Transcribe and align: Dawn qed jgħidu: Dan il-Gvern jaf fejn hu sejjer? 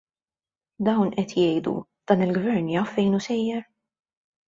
Dawn 0.87 1.11
qed 1.17 1.35
jgħidu: 1.35 1.75
Dan 2.09 2.25
il-Gvern 2.29 2.75
jaf 2.75 2.93
fejn 2.99 3.19
hu 3.19 3.25
sejjer? 3.31 3.67